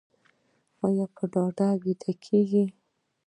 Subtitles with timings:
[0.85, 2.65] ایا په یوه ډډه ویده کیږئ؟